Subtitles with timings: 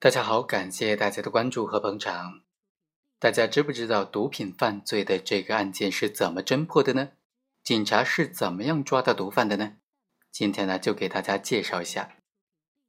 [0.00, 2.42] 大家好，感谢大家的关注和捧场。
[3.18, 7.08] 大家知不知道毒品犯罪的这个案件是怎么侦破的呢？
[7.64, 9.78] 警察是怎么样抓到毒贩的呢？
[10.30, 12.18] 今天呢，就给大家介绍一下。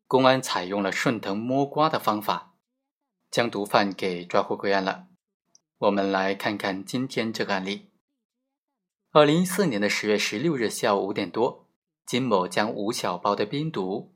[0.06, 2.54] 公安采用了顺藤摸瓜的方法，
[3.32, 5.08] 将毒贩给抓获归案了。
[5.80, 7.90] 我们来看看今天这个案例。
[9.10, 11.66] 二零一四年的十月十六日下午五点多，
[12.06, 14.14] 金某将五小包的冰毒。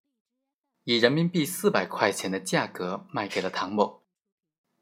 [0.85, 4.01] 以人民币四百块钱的价格卖给了唐某。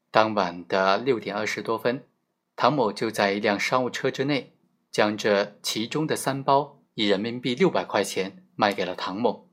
[0.09, 2.07] 当晚的六点二十多分，
[2.55, 4.55] 唐某就在一辆商务车之内，
[4.91, 9.47] 将这其中的三包以人民币六百块钱卖给了唐某。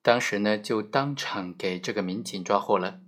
[0.00, 3.00] 当时呢，就当场给这个民警抓获了。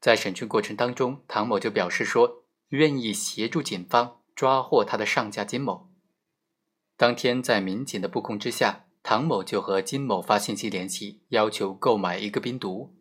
[0.00, 5.90] 在审讯过程当中，唐某就表示说，愿意协助警方抓获他的上家金某。
[6.96, 8.84] 当天在民警的布控之下。
[9.10, 12.94] 唐某就和金某发信息联系，要求购买一个冰毒。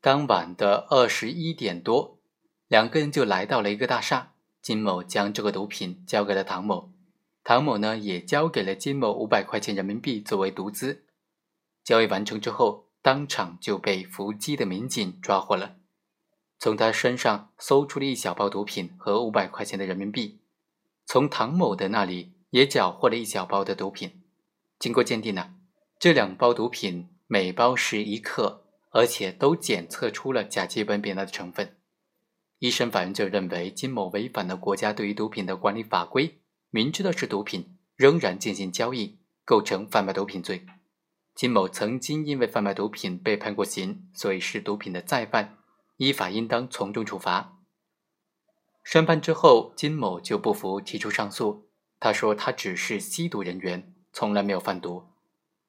[0.00, 2.20] 当晚的二十一点多，
[2.68, 4.34] 两个人就来到了一个大厦。
[4.62, 6.92] 金某将这个毒品交给了唐某，
[7.42, 11.02] 唐某呢也交给了金某五百块钱人民币作为毒资。
[11.82, 15.74] 交易完成之后，当场就被伏击的民警抓获了，
[16.60, 20.38] 从他身上搜出了一小包毒品和五百块钱的人民币，
[21.04, 24.22] 从唐某的那里也缴获了一小包的毒品。
[24.78, 25.54] 经过鉴定呢，
[25.98, 31.76] 这两包毒品每包是一克，而且都检测出了甲基苯丙胺的成分。
[32.58, 40.66] 一审法院就认为金某违反了国家对于毒品的管理法规，明知道是毒品仍然进行交易，构成贩卖毒品罪。
[41.34, 45.58] 金某曾经因为贩卖毒品被判过刑，所以是毒品的再犯，
[45.98, 47.58] 依法应当从重处罚。
[48.84, 51.68] 宣判之后，金某就不服，提出上诉。
[51.98, 53.95] 他说他只是吸毒人员。
[54.16, 55.04] 从来没有贩毒，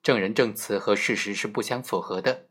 [0.01, 2.45] 证人证词和事实是不相符合的。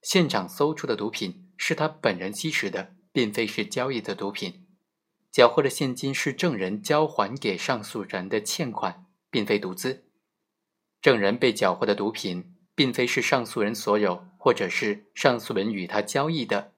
[0.00, 4.64] 现场搜出的毒品是他本人吸食的，并非是交易的毒品。
[5.30, 10.06] 缴获的现金是证人交还给上诉人的欠款，并非毒资。
[11.02, 16.72] 证人被缴获的毒品并非是上诉人所有，或者是上诉人与他交易的，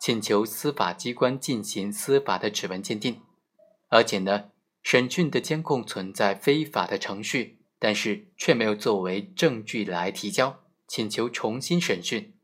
[0.00, 3.22] 请求司法机关进行司法的指纹鉴定。
[3.88, 4.50] 而且呢，
[4.84, 7.56] 审讯的监控存在非法的程序。
[7.80, 12.34] 但是却没有作为证据来提交，请求重新审讯。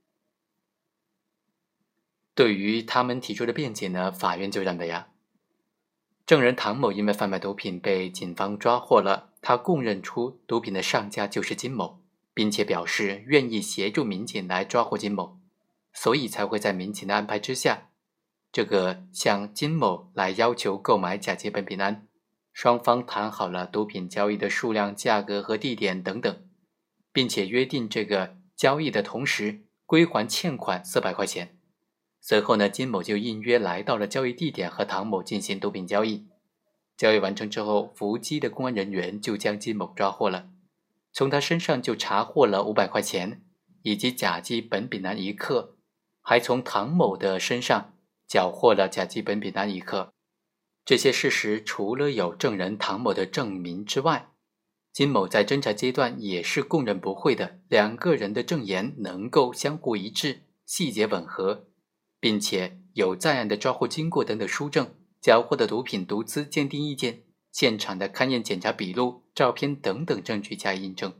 [2.34, 5.08] 对于他们提出的辩解呢，法院就认为啊，
[6.26, 12.02] 证人唐某因为贩卖毒品被警方抓获了，他供认出毒品的上家就是金某，
[12.34, 15.38] 并且表示愿意协助民警来抓获金某，
[15.92, 17.90] 所以才会在民警的安排之下，
[18.50, 22.06] 这个向金某来要求购买甲基苯丙胺。
[22.56, 26.48] 双方谈好了毒品交易的数量、价格和地点等等，
[27.12, 31.58] 并且约定这个交易的同时归还欠款四百块钱。
[32.18, 36.28] 随后呢，金某就应约来到了交易地点和唐某进行毒品交易。
[36.96, 40.48] 交易完成之后，伏击的公安人员就将金某抓获了，
[41.12, 43.42] 从他身上就查获了五百块钱
[43.82, 45.76] 以及甲基苯丙胺一克，
[46.22, 47.92] 还从唐某的身上
[48.26, 50.14] 缴获了甲基苯丙胺一克。
[50.86, 54.30] 这些事实除了有证人唐某的证明之外，
[54.92, 57.58] 金某在侦查阶段也是供认不讳的。
[57.68, 61.66] 两个人的证言能够相互一致，细节吻合，
[62.20, 71.12] 并且有在案的抓获经过等等书证、缴获的毒品毒资鉴定意见、现场的勘验检查笔录、照片等等证据加以印证，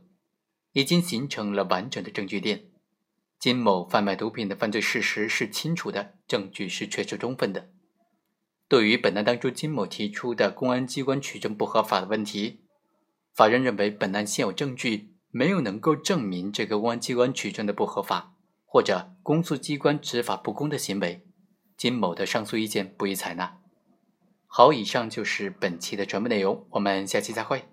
[0.71, 2.71] 已经形成了完整的证据链。
[3.37, 7.69] 金某贩卖毒品的犯罪事实是清楚的，证据是确实充分的。
[8.67, 12.59] 对于本案当中金某提出的公安机关取证不合法的问题，
[13.33, 18.33] 法院认为本案现有证据没有能够证明这个公安机关取证的不合法
[18.65, 21.23] 或者公诉机关执法不公的行为，
[21.77, 23.57] 金某的上诉意见不予采纳。
[24.47, 27.63] 好，以上就是本期的全部内容，我们下期再会。